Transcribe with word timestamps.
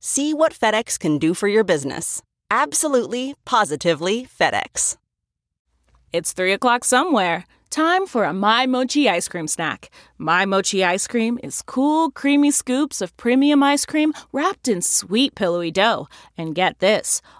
See 0.00 0.32
what 0.32 0.52
FedEx 0.52 0.96
can 0.96 1.18
do 1.18 1.34
for 1.34 1.48
your 1.48 1.64
business. 1.64 2.22
Absolutely, 2.50 3.34
positively 3.44 4.26
FedEx. 4.26 4.96
It's 6.12 6.32
3 6.32 6.52
o'clock 6.52 6.84
somewhere. 6.84 7.44
Time 7.68 8.06
for 8.06 8.22
a 8.22 8.32
My 8.32 8.64
Mochi 8.64 9.08
ice 9.08 9.26
cream 9.26 9.48
snack. 9.48 9.90
My 10.16 10.46
Mochi 10.46 10.84
ice 10.84 11.08
cream 11.08 11.38
is 11.42 11.62
cool, 11.62 12.12
creamy 12.12 12.52
scoops 12.52 13.00
of 13.00 13.14
premium 13.16 13.62
ice 13.62 13.84
cream 13.84 14.12
wrapped 14.32 14.68
in 14.68 14.82
sweet, 14.82 15.34
pillowy 15.34 15.72
dough. 15.72 16.08
And 16.36 16.54
get 16.54 16.78
this 16.78 17.20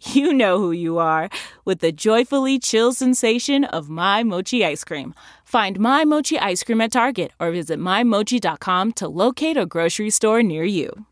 you 0.12 0.32
know 0.32 0.58
who 0.58 0.72
you 0.72 0.98
are 0.98 1.28
with 1.64 1.80
the 1.80 1.92
joyfully 1.92 2.58
chill 2.58 2.92
sensation 2.92 3.64
of 3.64 3.88
My 3.88 4.22
Mochi 4.22 4.64
ice 4.64 4.84
cream. 4.84 5.14
Find 5.44 5.78
My 5.78 6.04
Mochi 6.04 6.38
ice 6.38 6.62
cream 6.62 6.80
at 6.80 6.92
Target 6.92 7.32
or 7.38 7.50
visit 7.50 7.78
MyMochi.com 7.78 8.92
to 8.94 9.08
locate 9.08 9.56
a 9.56 9.66
grocery 9.66 10.10
store 10.10 10.42
near 10.42 10.64
you. 10.64 11.06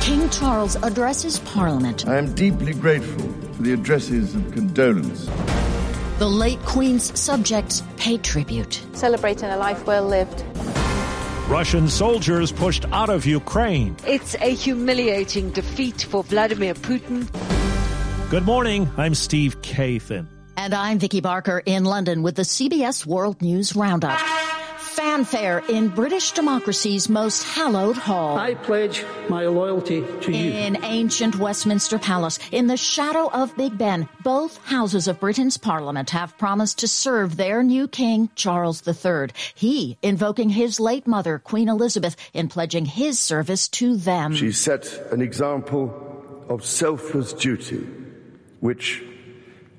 King 0.00 0.28
Charles 0.30 0.76
addresses 0.82 1.38
Parliament. 1.38 2.08
I 2.08 2.18
am 2.18 2.34
deeply 2.34 2.74
grateful 2.74 3.22
for 3.52 3.62
the 3.62 3.72
addresses 3.72 4.34
of 4.34 4.50
condolence. 4.52 5.28
The 6.18 6.28
late 6.28 6.58
Queen's 6.60 7.18
subjects 7.18 7.82
pay 7.96 8.18
tribute. 8.18 8.84
Celebrating 8.92 9.50
a 9.50 9.56
life 9.56 9.86
well 9.86 10.04
lived. 10.04 10.44
Russian 11.52 11.86
soldiers 11.86 12.50
pushed 12.50 12.86
out 12.92 13.10
of 13.10 13.26
Ukraine. 13.26 13.94
It's 14.06 14.34
a 14.36 14.54
humiliating 14.54 15.50
defeat 15.50 16.00
for 16.00 16.24
Vladimir 16.24 16.72
Putin. 16.72 17.28
Good 18.30 18.46
morning. 18.46 18.90
I'm 18.96 19.14
Steve 19.14 19.60
Kathan. 19.60 20.28
And 20.56 20.72
I'm 20.72 20.98
Vicki 20.98 21.20
Barker 21.20 21.62
in 21.66 21.84
London 21.84 22.22
with 22.22 22.36
the 22.36 22.42
CBS 22.42 23.04
World 23.04 23.42
News 23.42 23.76
Roundup. 23.76 24.18
Fanfare 25.12 25.62
in 25.68 25.88
British 25.90 26.32
democracy's 26.32 27.06
most 27.06 27.42
hallowed 27.42 27.98
hall. 27.98 28.38
I 28.38 28.54
pledge 28.54 29.04
my 29.28 29.44
loyalty 29.44 30.02
to 30.22 30.32
you. 30.32 30.52
In 30.52 30.82
ancient 30.84 31.36
Westminster 31.36 31.98
Palace, 31.98 32.38
in 32.50 32.66
the 32.66 32.78
shadow 32.78 33.28
of 33.30 33.54
Big 33.54 33.76
Ben, 33.76 34.08
both 34.24 34.56
houses 34.64 35.08
of 35.08 35.20
Britain's 35.20 35.58
parliament 35.58 36.08
have 36.08 36.38
promised 36.38 36.78
to 36.78 36.88
serve 36.88 37.36
their 37.36 37.62
new 37.62 37.88
king, 37.88 38.30
Charles 38.36 38.82
III. 38.88 39.28
He 39.54 39.98
invoking 40.00 40.48
his 40.48 40.80
late 40.80 41.06
mother, 41.06 41.38
Queen 41.38 41.68
Elizabeth, 41.68 42.16
in 42.32 42.48
pledging 42.48 42.86
his 42.86 43.18
service 43.18 43.68
to 43.68 43.98
them. 43.98 44.34
She 44.34 44.50
set 44.50 45.12
an 45.12 45.20
example 45.20 45.92
of 46.48 46.64
selfless 46.64 47.34
duty, 47.34 47.86
which, 48.60 49.04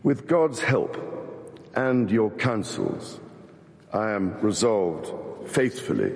with 0.03 0.27
God's 0.27 0.59
help 0.59 0.95
and 1.73 2.11
your 2.11 2.29
counsels, 2.29 3.19
I 3.93 4.11
am 4.11 4.39
resolved 4.41 5.11
faithfully 5.49 6.13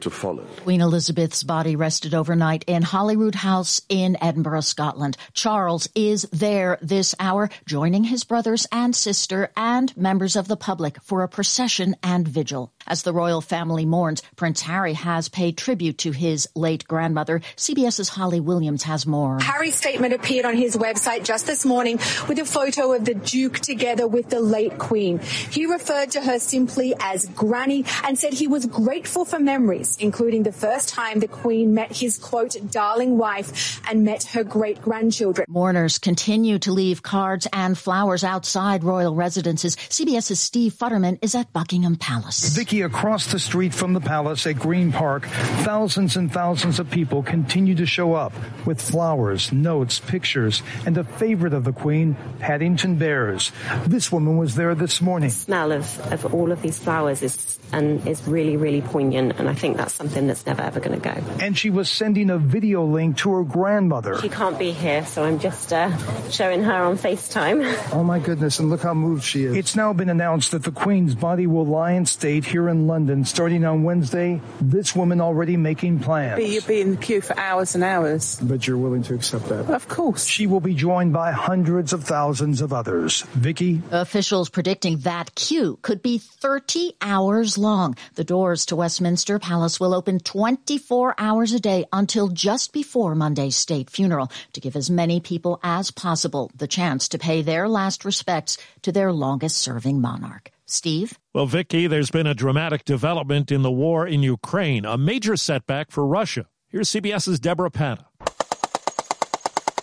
to 0.00 0.10
follow. 0.10 0.44
Queen 0.62 0.80
Elizabeth's 0.80 1.42
body 1.42 1.76
rested 1.76 2.14
overnight 2.14 2.64
in 2.66 2.82
Holyrood 2.82 3.34
House 3.34 3.82
in 3.88 4.16
Edinburgh, 4.22 4.62
Scotland. 4.62 5.16
Charles 5.34 5.88
is 5.94 6.22
there 6.32 6.78
this 6.80 7.14
hour, 7.20 7.50
joining 7.66 8.04
his 8.04 8.24
brothers 8.24 8.66
and 8.72 8.94
sister 8.94 9.50
and 9.56 9.94
members 9.96 10.36
of 10.36 10.48
the 10.48 10.56
public 10.56 11.02
for 11.02 11.22
a 11.22 11.28
procession 11.28 11.96
and 12.02 12.26
vigil. 12.26 12.72
As 12.88 13.02
the 13.02 13.12
royal 13.12 13.40
family 13.40 13.86
mourns, 13.86 14.22
Prince 14.34 14.62
Harry 14.62 14.94
has 14.94 15.28
paid 15.28 15.56
tribute 15.56 15.98
to 15.98 16.10
his 16.10 16.48
late 16.56 16.88
grandmother. 16.88 17.40
CBS's 17.56 18.08
Holly 18.08 18.40
Williams 18.40 18.82
has 18.82 19.06
more. 19.06 19.38
Harry's 19.40 19.76
statement 19.76 20.14
appeared 20.14 20.44
on 20.44 20.56
his 20.56 20.76
website 20.76 21.22
just 21.22 21.46
this 21.46 21.64
morning 21.64 21.98
with 22.28 22.38
a 22.38 22.44
photo 22.44 22.94
of 22.94 23.04
the 23.04 23.14
Duke 23.14 23.60
together 23.60 24.08
with 24.08 24.30
the 24.30 24.40
late 24.40 24.78
Queen. 24.78 25.18
He 25.18 25.66
referred 25.66 26.10
to 26.12 26.20
her 26.20 26.38
simply 26.38 26.94
as 26.98 27.26
Granny 27.26 27.84
and 28.04 28.18
said 28.18 28.32
he 28.32 28.48
was 28.48 28.66
grateful 28.66 29.24
for 29.24 29.38
memories 29.38 29.68
including 30.00 30.42
the 30.42 30.52
first 30.52 30.88
time 30.88 31.20
the 31.20 31.28
Queen 31.28 31.74
met 31.74 31.94
his 31.94 32.18
quote, 32.18 32.56
darling 32.70 33.18
wife 33.18 33.80
and 33.88 34.04
met 34.04 34.24
her 34.24 34.44
great 34.44 34.80
grandchildren. 34.80 35.46
Mourners 35.48 35.98
continue 35.98 36.58
to 36.60 36.72
leave 36.72 37.02
cards 37.02 37.46
and 37.52 37.76
flowers 37.76 38.24
outside 38.24 38.84
royal 38.84 39.14
residences. 39.14 39.76
CBS's 39.76 40.40
Steve 40.40 40.72
Futterman 40.72 41.18
is 41.22 41.34
at 41.34 41.52
Buckingham 41.52 41.96
Palace. 41.96 42.54
Vicky, 42.56 42.77
across 42.82 43.32
the 43.32 43.38
street 43.38 43.74
from 43.74 43.92
the 43.92 44.00
palace 44.00 44.46
at 44.46 44.58
Green 44.58 44.92
Park, 44.92 45.26
thousands 45.26 46.16
and 46.16 46.32
thousands 46.32 46.78
of 46.78 46.90
people 46.90 47.22
continue 47.22 47.74
to 47.76 47.86
show 47.86 48.14
up 48.14 48.32
with 48.66 48.80
flowers, 48.80 49.52
notes, 49.52 50.00
pictures, 50.00 50.62
and 50.86 50.96
a 50.98 51.04
favorite 51.04 51.54
of 51.54 51.64
the 51.64 51.72
Queen, 51.72 52.16
Paddington 52.38 52.96
Bears. 52.96 53.52
This 53.86 54.10
woman 54.12 54.36
was 54.36 54.54
there 54.54 54.74
this 54.74 55.00
morning. 55.00 55.28
The 55.28 55.34
smell 55.34 55.72
of, 55.72 56.12
of 56.12 56.34
all 56.34 56.52
of 56.52 56.62
these 56.62 56.78
flowers 56.78 57.22
is 57.22 57.58
and 57.72 58.06
is 58.06 58.26
really, 58.26 58.56
really 58.56 58.80
poignant, 58.80 59.38
and 59.38 59.48
I 59.48 59.54
think 59.54 59.76
that's 59.76 59.92
something 59.92 60.26
that's 60.26 60.46
never 60.46 60.62
ever 60.62 60.80
going 60.80 60.98
to 60.98 61.04
go. 61.04 61.22
And 61.40 61.56
she 61.56 61.70
was 61.70 61.90
sending 61.90 62.30
a 62.30 62.38
video 62.38 62.84
link 62.84 63.18
to 63.18 63.30
her 63.32 63.44
grandmother. 63.44 64.18
She 64.20 64.28
can't 64.28 64.58
be 64.58 64.72
here, 64.72 65.04
so 65.04 65.24
I'm 65.24 65.38
just 65.38 65.72
uh, 65.72 65.94
showing 66.30 66.62
her 66.62 66.84
on 66.84 66.96
FaceTime. 66.96 67.92
Oh 67.92 68.02
my 68.02 68.18
goodness, 68.18 68.58
and 68.58 68.70
look 68.70 68.82
how 68.82 68.94
moved 68.94 69.24
she 69.24 69.44
is. 69.44 69.56
It's 69.56 69.76
now 69.76 69.92
been 69.92 70.08
announced 70.08 70.52
that 70.52 70.62
the 70.62 70.72
Queen's 70.72 71.14
body 71.14 71.46
will 71.46 71.66
lie 71.66 71.92
in 71.92 72.06
state 72.06 72.44
here 72.44 72.67
in 72.68 72.86
London 72.86 73.24
starting 73.24 73.64
on 73.64 73.82
Wednesday. 73.82 74.40
This 74.60 74.94
woman 74.94 75.20
already 75.20 75.56
making 75.56 76.00
plans. 76.00 76.42
You'd 76.42 76.66
be 76.66 76.80
in 76.80 76.92
the 76.92 76.96
queue 76.96 77.20
for 77.20 77.38
hours 77.38 77.74
and 77.74 77.84
hours. 77.84 78.38
But 78.42 78.66
you're 78.66 78.78
willing 78.78 79.02
to 79.04 79.14
accept 79.14 79.48
that? 79.48 79.70
Of 79.70 79.88
course. 79.88 80.26
She 80.26 80.46
will 80.46 80.60
be 80.60 80.74
joined 80.74 81.12
by 81.12 81.32
hundreds 81.32 81.92
of 81.92 82.04
thousands 82.04 82.60
of 82.60 82.72
others. 82.72 83.22
Vicky? 83.34 83.82
Officials 83.90 84.48
predicting 84.48 84.98
that 84.98 85.34
queue 85.34 85.78
could 85.82 86.02
be 86.02 86.18
30 86.18 86.94
hours 87.00 87.58
long. 87.58 87.96
The 88.14 88.24
doors 88.24 88.66
to 88.66 88.76
Westminster 88.76 89.38
Palace 89.38 89.80
will 89.80 89.94
open 89.94 90.20
24 90.20 91.14
hours 91.18 91.52
a 91.52 91.60
day 91.60 91.84
until 91.92 92.28
just 92.28 92.72
before 92.72 93.14
Monday's 93.14 93.56
state 93.56 93.90
funeral 93.90 94.30
to 94.52 94.60
give 94.60 94.76
as 94.76 94.90
many 94.90 95.20
people 95.20 95.60
as 95.62 95.90
possible 95.90 96.50
the 96.54 96.68
chance 96.68 97.08
to 97.08 97.18
pay 97.18 97.42
their 97.42 97.68
last 97.68 98.04
respects 98.04 98.58
to 98.82 98.92
their 98.92 99.12
longest 99.12 99.58
serving 99.58 100.00
monarch. 100.00 100.50
Steve? 100.66 101.18
Well, 101.38 101.46
Vicky, 101.46 101.86
there's 101.86 102.10
been 102.10 102.26
a 102.26 102.34
dramatic 102.34 102.84
development 102.84 103.52
in 103.52 103.62
the 103.62 103.70
war 103.70 104.04
in 104.04 104.24
Ukraine, 104.24 104.84
a 104.84 104.98
major 104.98 105.36
setback 105.36 105.92
for 105.92 106.04
Russia. 106.04 106.46
Here's 106.66 106.90
CBS's 106.90 107.38
Deborah 107.38 107.70
Patta. 107.70 108.06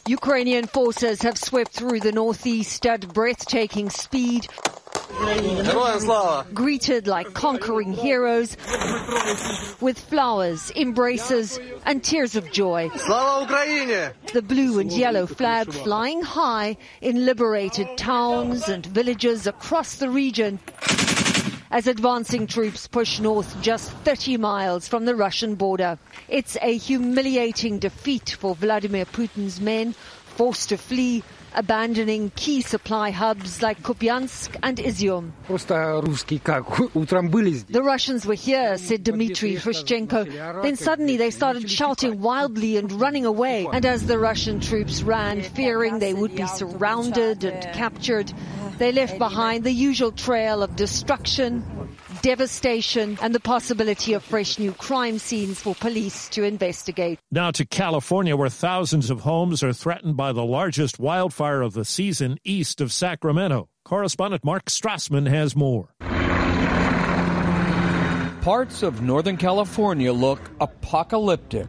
Ukrainian 0.06 0.68
forces 0.68 1.22
have 1.22 1.38
swept 1.38 1.72
through 1.72 2.02
the 2.02 2.12
northeast 2.12 2.86
at 2.86 3.08
breathtaking 3.14 3.90
speed. 3.90 4.50
Greeted 6.54 7.08
like 7.08 7.34
conquering 7.34 7.94
heroes 7.94 8.58
with 9.80 9.98
flowers, 9.98 10.74
embraces, 10.76 11.58
and 11.86 12.04
tears 12.04 12.36
of 12.36 12.52
joy. 12.52 12.90
The 12.90 14.44
blue 14.46 14.80
and 14.80 14.92
yellow 14.92 15.26
flag 15.26 15.72
flying 15.72 16.22
high 16.22 16.76
in 17.00 17.26
liberated 17.26 17.98
towns 17.98 18.68
and 18.68 18.86
villages 18.86 19.48
across 19.48 19.96
the 19.96 20.10
region 20.10 20.60
as 21.72 21.88
advancing 21.88 22.48
troops 22.48 22.88
push 22.88 23.20
north 23.20 23.62
just 23.62 23.92
30 23.92 24.38
miles 24.38 24.88
from 24.88 25.06
the 25.06 25.16
Russian 25.16 25.56
border. 25.56 25.98
It's 26.28 26.58
a 26.62 26.78
humiliating 26.78 27.80
defeat 27.80 28.38
for 28.40 28.56
Vladimir 28.56 29.06
Putin's 29.06 29.60
men 29.60 29.94
forced 29.94 30.70
to 30.70 30.78
flee, 30.78 31.24
abandoning 31.56 32.32
key 32.36 32.62
supply 32.62 33.12
hubs 33.12 33.62
like 33.62 33.82
Kupiansk 33.82 34.56
and 34.62 34.78
Izium. 34.78 35.32
The 37.76 37.84
Russians 37.84 38.26
were 38.26 38.34
here, 38.34 38.78
said 38.78 39.04
Dmitry 39.04 39.56
Hrushchenko. 39.56 40.62
Then 40.62 40.76
suddenly 40.76 41.18
they 41.18 41.32
started 41.32 41.70
shouting 41.70 42.22
wildly 42.22 42.78
and 42.78 42.92
running 42.92 43.26
away. 43.26 43.68
And 43.72 43.86
as 43.86 44.06
the 44.06 44.20
Russian 44.20 44.60
troops 44.60 45.04
ran, 45.04 45.42
fearing 45.42 46.00
they 46.00 46.14
would 46.14 46.36
be 46.36 46.48
surrounded 46.48 47.44
and 47.44 47.62
captured, 47.74 48.32
they 48.78 48.92
left 48.92 49.18
behind 49.18 49.64
the 49.64 49.72
usual 49.72 50.12
trail 50.12 50.62
of 50.62 50.76
destruction, 50.76 51.64
devastation, 52.26 53.20
and 53.22 53.36
the 53.36 53.40
possibility 53.40 54.14
of 54.14 54.24
fresh 54.24 54.58
new 54.58 54.72
crime 54.72 55.20
scenes 55.20 55.62
for 55.62 55.76
police 55.76 56.28
to 56.30 56.44
investigate. 56.44 57.20
Now 57.32 57.52
to 57.52 57.66
California, 57.66 58.36
where 58.36 58.50
thousands 58.50 59.12
of 59.12 59.20
homes 59.22 59.62
are 59.62 59.74
threatened 59.74 60.18
by 60.18 60.32
the 60.32 60.44
largest 60.44 60.98
wildfire 60.98 61.62
of 61.62 61.74
the 61.74 61.86
season 61.86 62.40
east 62.44 62.82
of 62.82 62.92
Sacramento. 62.92 63.70
Correspondent 63.84 64.44
Mark 64.44 64.66
Strassman 64.66 65.28
has 65.28 65.56
more. 65.56 65.90
Parts 68.42 68.82
of 68.82 69.04
Northern 69.04 69.38
California 69.38 70.12
look 70.12 70.40
apocalyptic. 70.60 71.68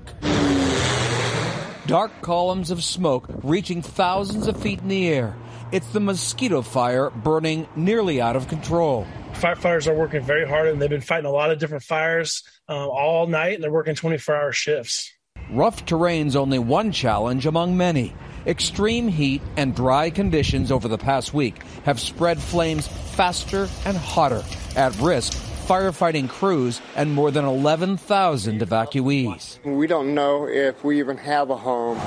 Dark 1.87 2.13
columns 2.23 2.71
of 2.71 2.83
smoke 2.83 3.29
reaching 3.43 3.83
thousands 3.83 4.47
of 4.47 4.59
feet 4.59 4.81
in 4.81 4.89
the 4.89 5.07
air. 5.07 5.37
It's 5.71 5.89
the 5.89 6.01
mosquito 6.01 6.63
fire 6.63 7.11
burning 7.11 7.69
nearly 7.77 8.23
out 8.23 8.37
of 8.37 8.49
control. 8.49 9.07
Firefighters 9.37 9.87
are 9.87 9.95
working 9.95 10.23
very 10.23 10.49
hard 10.49 10.69
and 10.69 10.81
they've 10.81 10.89
been 10.89 11.03
fighting 11.03 11.27
a 11.27 11.31
lot 11.31 11.51
of 11.51 11.59
different 11.59 11.85
fires 11.85 12.43
um, 12.69 12.89
all 12.89 13.27
night 13.27 13.55
and 13.55 13.63
they're 13.63 13.71
working 13.71 13.95
24 13.95 14.35
hour 14.35 14.53
shifts. 14.53 15.13
Rough 15.51 15.85
terrain's 15.85 16.35
only 16.35 16.59
one 16.59 16.91
challenge 16.91 17.45
among 17.45 17.77
many. 17.77 18.15
Extreme 18.47 19.09
heat 19.09 19.43
and 19.59 19.77
dry 19.77 20.09
conditions 20.09 20.73
over 20.73 20.89
the 20.89 20.97
past 20.97 21.35
week 21.35 21.63
have 21.85 22.01
spread 22.01 22.41
flames 22.41 22.89
faster 22.89 23.69
and 23.85 23.97
hotter. 23.97 24.43
At 24.75 24.99
risk, 25.01 25.35
firefighting 25.67 26.31
crews 26.31 26.81
and 26.97 27.13
more 27.13 27.31
than 27.31 27.45
11,000 27.45 28.61
evacuees. 28.61 29.63
We 29.65 29.87
don't 29.87 30.15
know 30.15 30.49
if 30.49 30.83
we 30.83 30.99
even 30.99 31.19
have 31.19 31.51
a 31.51 31.57
home. 31.57 31.99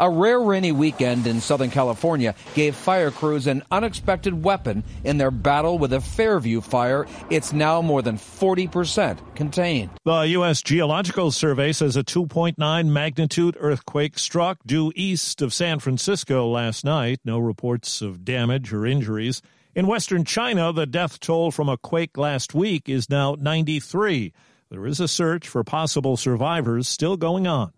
A 0.00 0.10
rare 0.10 0.40
rainy 0.40 0.72
weekend 0.72 1.26
in 1.26 1.40
Southern 1.40 1.70
California 1.70 2.34
gave 2.54 2.74
fire 2.74 3.10
crews 3.10 3.46
an 3.46 3.62
unexpected 3.70 4.42
weapon 4.42 4.82
in 5.04 5.18
their 5.18 5.30
battle 5.30 5.78
with 5.78 5.92
a 5.92 6.00
Fairview 6.00 6.60
fire. 6.60 7.06
It's 7.30 7.52
now 7.52 7.80
more 7.80 8.02
than 8.02 8.16
40% 8.16 9.18
contained. 9.36 9.90
The 10.04 10.20
U.S. 10.20 10.62
Geological 10.62 11.30
Survey 11.30 11.72
says 11.72 11.96
a 11.96 12.02
2.9 12.02 12.88
magnitude 12.88 13.56
earthquake 13.60 14.18
struck 14.18 14.58
due 14.66 14.92
east 14.96 15.42
of 15.42 15.54
San 15.54 15.78
Francisco 15.78 16.48
last 16.48 16.84
night. 16.84 17.20
No 17.24 17.38
reports 17.38 18.02
of 18.02 18.24
damage 18.24 18.72
or 18.72 18.86
injuries. 18.86 19.42
In 19.74 19.86
western 19.86 20.24
China, 20.24 20.72
the 20.72 20.86
death 20.86 21.20
toll 21.20 21.50
from 21.50 21.68
a 21.68 21.76
quake 21.76 22.16
last 22.16 22.54
week 22.54 22.88
is 22.88 23.10
now 23.10 23.36
93. 23.38 24.32
There 24.70 24.86
is 24.86 25.00
a 25.00 25.08
search 25.08 25.48
for 25.48 25.62
possible 25.62 26.16
survivors 26.16 26.88
still 26.88 27.16
going 27.16 27.46
on. 27.46 27.72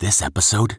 This 0.00 0.22
episode 0.22 0.78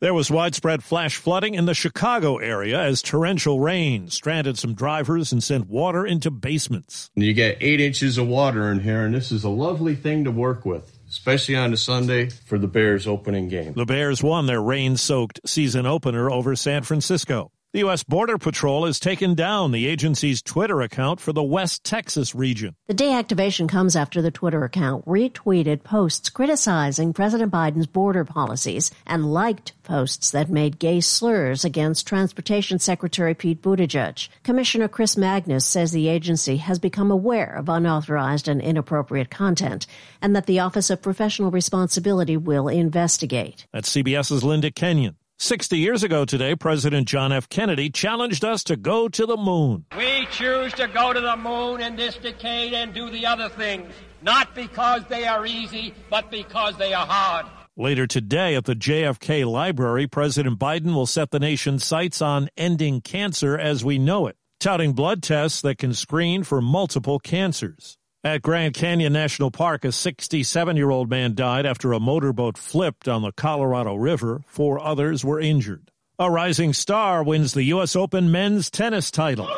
There 0.00 0.14
was 0.14 0.30
widespread 0.30 0.82
flash 0.82 1.16
flooding 1.16 1.54
in 1.56 1.66
the 1.66 1.74
Chicago 1.74 2.38
area 2.38 2.80
as 2.80 3.02
torrential 3.02 3.60
rain 3.60 4.08
stranded 4.08 4.56
some 4.56 4.72
drivers 4.72 5.30
and 5.30 5.44
sent 5.44 5.68
water 5.68 6.06
into 6.06 6.30
basements. 6.30 7.10
You 7.16 7.34
get 7.34 7.58
eight 7.60 7.82
inches 7.82 8.16
of 8.16 8.26
water 8.26 8.72
in 8.72 8.80
here, 8.80 9.04
and 9.04 9.14
this 9.14 9.30
is 9.30 9.44
a 9.44 9.50
lovely 9.50 9.94
thing 9.94 10.24
to 10.24 10.30
work 10.30 10.64
with, 10.64 10.98
especially 11.10 11.54
on 11.54 11.74
a 11.74 11.76
Sunday 11.76 12.30
for 12.30 12.58
the 12.58 12.66
Bears 12.66 13.06
opening 13.06 13.48
game. 13.48 13.74
The 13.74 13.84
Bears 13.84 14.22
won 14.22 14.46
their 14.46 14.62
rain 14.62 14.96
soaked 14.96 15.38
season 15.44 15.84
opener 15.84 16.30
over 16.30 16.56
San 16.56 16.82
Francisco. 16.82 17.52
The 17.72 17.86
U.S. 17.86 18.02
Border 18.02 18.36
Patrol 18.36 18.84
has 18.86 18.98
taken 18.98 19.36
down 19.36 19.70
the 19.70 19.86
agency's 19.86 20.42
Twitter 20.42 20.80
account 20.80 21.20
for 21.20 21.32
the 21.32 21.44
West 21.44 21.84
Texas 21.84 22.34
region. 22.34 22.74
The 22.88 22.94
deactivation 22.94 23.68
comes 23.68 23.94
after 23.94 24.20
the 24.20 24.32
Twitter 24.32 24.64
account 24.64 25.06
retweeted 25.06 25.84
posts 25.84 26.30
criticizing 26.30 27.12
President 27.12 27.52
Biden's 27.52 27.86
border 27.86 28.24
policies 28.24 28.90
and 29.06 29.32
liked 29.32 29.80
posts 29.84 30.32
that 30.32 30.50
made 30.50 30.80
gay 30.80 31.00
slurs 31.00 31.64
against 31.64 32.08
Transportation 32.08 32.80
Secretary 32.80 33.34
Pete 33.34 33.62
Buttigieg. 33.62 34.28
Commissioner 34.42 34.88
Chris 34.88 35.16
Magnus 35.16 35.64
says 35.64 35.92
the 35.92 36.08
agency 36.08 36.56
has 36.56 36.80
become 36.80 37.12
aware 37.12 37.54
of 37.54 37.68
unauthorized 37.68 38.48
and 38.48 38.60
inappropriate 38.60 39.30
content 39.30 39.86
and 40.20 40.34
that 40.34 40.46
the 40.46 40.58
Office 40.58 40.90
of 40.90 41.02
Professional 41.02 41.52
Responsibility 41.52 42.36
will 42.36 42.66
investigate. 42.66 43.68
That's 43.72 43.94
CBS's 43.94 44.42
Linda 44.42 44.72
Kenyon. 44.72 45.14
60 45.42 45.78
years 45.78 46.02
ago 46.02 46.26
today, 46.26 46.54
President 46.54 47.08
John 47.08 47.32
F. 47.32 47.48
Kennedy 47.48 47.88
challenged 47.88 48.44
us 48.44 48.62
to 48.64 48.76
go 48.76 49.08
to 49.08 49.24
the 49.24 49.38
moon. 49.38 49.86
We 49.96 50.26
choose 50.30 50.74
to 50.74 50.86
go 50.86 51.14
to 51.14 51.20
the 51.20 51.34
moon 51.34 51.80
in 51.80 51.96
this 51.96 52.16
decade 52.18 52.74
and 52.74 52.92
do 52.92 53.10
the 53.10 53.24
other 53.24 53.48
things, 53.48 53.90
not 54.20 54.54
because 54.54 55.02
they 55.08 55.26
are 55.26 55.46
easy, 55.46 55.94
but 56.10 56.30
because 56.30 56.76
they 56.76 56.92
are 56.92 57.06
hard. 57.06 57.46
Later 57.74 58.06
today 58.06 58.54
at 58.54 58.66
the 58.66 58.74
JFK 58.74 59.50
Library, 59.50 60.06
President 60.06 60.58
Biden 60.58 60.92
will 60.92 61.06
set 61.06 61.30
the 61.30 61.40
nation's 61.40 61.84
sights 61.84 62.20
on 62.20 62.50
ending 62.58 63.00
cancer 63.00 63.56
as 63.56 63.82
we 63.82 63.98
know 63.98 64.26
it, 64.26 64.36
touting 64.58 64.92
blood 64.92 65.22
tests 65.22 65.62
that 65.62 65.78
can 65.78 65.94
screen 65.94 66.44
for 66.44 66.60
multiple 66.60 67.18
cancers. 67.18 67.96
At 68.22 68.42
Grand 68.42 68.74
Canyon 68.74 69.14
National 69.14 69.50
Park, 69.50 69.82
a 69.82 69.92
67 69.92 70.76
year 70.76 70.90
old 70.90 71.08
man 71.08 71.34
died 71.34 71.64
after 71.64 71.94
a 71.94 72.00
motorboat 72.00 72.58
flipped 72.58 73.08
on 73.08 73.22
the 73.22 73.32
Colorado 73.32 73.94
River. 73.94 74.42
Four 74.46 74.78
others 74.78 75.24
were 75.24 75.40
injured. 75.40 75.90
A 76.18 76.30
rising 76.30 76.74
star 76.74 77.22
wins 77.22 77.54
the 77.54 77.62
U.S. 77.64 77.96
Open 77.96 78.30
men's 78.30 78.70
tennis 78.70 79.10
title. 79.10 79.48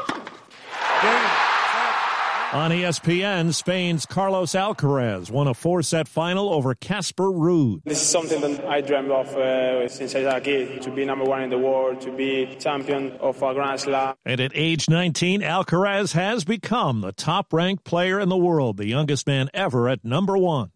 On 2.53 2.71
ESPN, 2.71 3.55
Spain's 3.55 4.05
Carlos 4.05 4.53
Alcaraz 4.53 5.31
won 5.31 5.49
a 5.49 5.55
four 5.55 5.83
set 5.83 6.07
final 6.07 6.53
over 6.53 6.75
Casper 6.75 7.31
Ruud. 7.33 7.81
This 7.85 8.03
is 8.03 8.07
something 8.07 8.43
that 8.43 8.63
I 8.67 8.83
dreamed 8.83 9.11
of 9.11 9.35
uh, 9.35 9.89
since 9.89 10.15
I 10.15 10.19
was 10.19 10.35
a 10.35 10.41
kid 10.43 10.83
to 10.83 10.91
be 10.91 11.07
number 11.07 11.25
one 11.25 11.45
in 11.45 11.49
the 11.49 11.57
world, 11.57 12.03
to 12.03 12.13
be 12.13 12.55
champion 12.61 13.13
of 13.13 13.43
a 13.43 13.55
Grand 13.55 13.81
Slam. 13.81 14.17
And 14.27 14.39
at 14.39 14.53
age 14.55 14.91
19, 14.91 15.41
Alcaraz 15.41 16.13
has 16.13 16.45
become 16.45 17.01
the 17.01 17.13
top 17.13 17.55
ranked 17.55 17.85
player 17.85 18.21
in 18.21 18.29
the 18.29 18.37
world, 18.37 18.77
the 18.77 18.87
youngest 18.87 19.27
man 19.27 19.49
ever 19.55 19.89
at 19.89 20.05
number 20.05 20.37
one. 20.37 20.73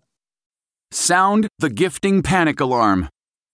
Sound 0.91 1.47
the 1.59 1.69
gifting 1.69 2.23
panic 2.23 2.59
alarm. 2.59 3.11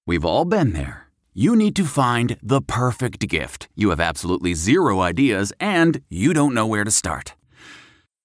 We've 0.06 0.24
all 0.24 0.44
been 0.44 0.74
there. 0.74 1.08
You 1.34 1.56
need 1.56 1.74
to 1.74 1.84
find 1.84 2.36
the 2.40 2.60
perfect 2.62 3.26
gift. 3.28 3.68
You 3.74 3.90
have 3.90 3.98
absolutely 3.98 4.54
zero 4.54 5.00
ideas 5.00 5.52
and 5.58 6.02
you 6.08 6.32
don't 6.32 6.54
know 6.54 6.68
where 6.68 6.84
to 6.84 6.90
start. 6.92 7.34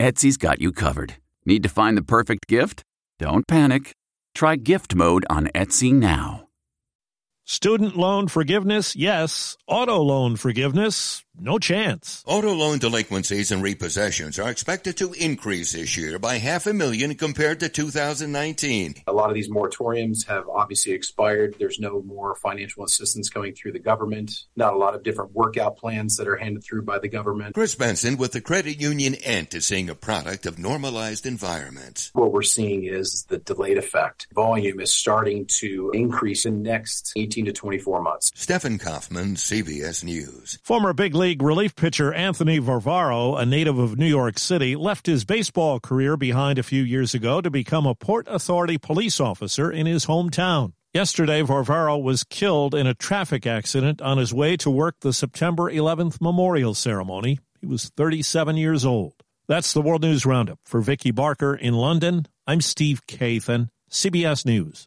Etsy's 0.00 0.36
got 0.36 0.60
you 0.60 0.72
covered. 0.72 1.14
Need 1.46 1.62
to 1.62 1.70
find 1.70 1.96
the 1.96 2.02
perfect 2.02 2.46
gift? 2.48 2.82
Don't 3.18 3.46
panic. 3.46 3.92
Try 4.34 4.56
gift 4.56 4.94
mode 4.94 5.24
on 5.30 5.46
Etsy 5.54 5.90
now. 5.90 6.48
Student 7.46 7.96
loan 7.96 8.28
forgiveness, 8.28 8.94
yes. 8.94 9.56
Auto 9.66 10.02
loan 10.02 10.36
forgiveness, 10.36 11.24
no 11.38 11.58
chance. 11.58 12.24
Auto 12.26 12.54
loan 12.54 12.78
delinquencies 12.78 13.50
and 13.50 13.62
repossessions 13.62 14.42
are 14.42 14.50
expected 14.50 14.96
to 14.96 15.12
increase 15.12 15.72
this 15.72 15.96
year 15.96 16.18
by 16.18 16.38
half 16.38 16.66
a 16.66 16.72
million 16.72 17.14
compared 17.14 17.60
to 17.60 17.68
2019. 17.68 18.94
A 19.06 19.12
lot 19.12 19.28
of 19.28 19.34
these 19.34 19.50
moratoriums 19.50 20.26
have 20.26 20.48
obviously 20.48 20.92
expired. 20.92 21.56
There's 21.58 21.78
no 21.78 22.02
more 22.02 22.34
financial 22.36 22.84
assistance 22.84 23.28
coming 23.28 23.54
through 23.54 23.72
the 23.72 23.78
government, 23.78 24.32
not 24.56 24.74
a 24.74 24.78
lot 24.78 24.94
of 24.94 25.02
different 25.02 25.32
workout 25.32 25.76
plans 25.76 26.16
that 26.16 26.28
are 26.28 26.36
handed 26.36 26.64
through 26.64 26.82
by 26.82 26.98
the 26.98 27.08
government. 27.08 27.54
Chris 27.54 27.74
Benson 27.74 28.16
with 28.16 28.32
the 28.32 28.40
credit 28.40 28.80
union 28.80 29.14
Ent 29.16 29.54
is 29.54 29.66
seeing 29.66 29.90
a 29.90 29.94
product 29.94 30.46
of 30.46 30.58
normalized 30.58 31.26
environments. 31.26 32.10
What 32.14 32.32
we're 32.32 32.42
seeing 32.42 32.84
is 32.84 33.26
the 33.28 33.38
delayed 33.38 33.78
effect. 33.78 34.26
Volume 34.34 34.80
is 34.80 34.94
starting 34.94 35.46
to 35.60 35.90
increase 35.92 36.46
in 36.46 36.62
next 36.62 37.12
18 37.16 37.46
to 37.46 37.52
24 37.52 38.02
months. 38.02 38.32
Stephen 38.34 38.78
Kaufman, 38.78 39.34
CBS 39.34 40.02
News. 40.02 40.58
Former 40.62 40.92
big 40.92 41.14
league 41.14 41.25
League 41.26 41.42
relief 41.42 41.74
pitcher 41.74 42.14
Anthony 42.14 42.60
Varvaro, 42.60 43.34
a 43.34 43.44
native 43.44 43.80
of 43.80 43.98
New 43.98 44.06
York 44.06 44.38
City, 44.38 44.76
left 44.76 45.06
his 45.06 45.24
baseball 45.24 45.80
career 45.80 46.16
behind 46.16 46.56
a 46.56 46.62
few 46.62 46.84
years 46.84 47.14
ago 47.14 47.40
to 47.40 47.50
become 47.50 47.84
a 47.84 47.96
Port 47.96 48.28
Authority 48.30 48.78
police 48.78 49.18
officer 49.18 49.68
in 49.68 49.86
his 49.86 50.06
hometown. 50.06 50.74
Yesterday, 50.94 51.42
Varvaro 51.42 52.00
was 52.00 52.22
killed 52.22 52.76
in 52.76 52.86
a 52.86 52.94
traffic 52.94 53.44
accident 53.44 54.00
on 54.00 54.18
his 54.18 54.32
way 54.32 54.56
to 54.58 54.70
work 54.70 55.00
the 55.00 55.12
September 55.12 55.68
11th 55.68 56.20
memorial 56.20 56.74
ceremony. 56.74 57.40
He 57.60 57.66
was 57.66 57.90
37 57.96 58.56
years 58.56 58.84
old. 58.84 59.14
That's 59.48 59.72
the 59.72 59.82
World 59.82 60.02
News 60.02 60.24
Roundup. 60.24 60.60
For 60.64 60.80
Vicki 60.80 61.10
Barker 61.10 61.56
in 61.56 61.74
London, 61.74 62.26
I'm 62.46 62.60
Steve 62.60 63.00
Kathan, 63.08 63.70
CBS 63.90 64.46
News. 64.46 64.86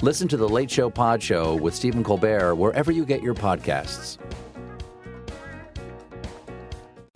Listen 0.00 0.28
to 0.28 0.36
the 0.36 0.48
Late 0.48 0.70
Show 0.70 0.90
Pod 0.90 1.20
Show 1.20 1.56
with 1.56 1.74
Stephen 1.74 2.04
Colbert 2.04 2.54
wherever 2.54 2.92
you 2.92 3.04
get 3.04 3.20
your 3.20 3.34
podcasts. 3.34 4.16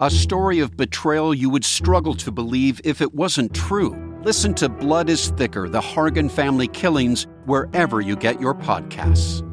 A 0.00 0.10
story 0.10 0.58
of 0.58 0.76
betrayal 0.76 1.32
you 1.32 1.48
would 1.48 1.64
struggle 1.64 2.14
to 2.14 2.32
believe 2.32 2.80
if 2.82 3.00
it 3.00 3.14
wasn't 3.14 3.54
true. 3.54 3.96
Listen 4.24 4.52
to 4.54 4.68
Blood 4.68 5.08
is 5.08 5.28
Thicker 5.30 5.68
The 5.68 5.80
Hargan 5.80 6.28
Family 6.28 6.66
Killings 6.66 7.28
wherever 7.44 8.00
you 8.00 8.16
get 8.16 8.40
your 8.40 8.52
podcasts. 8.52 9.48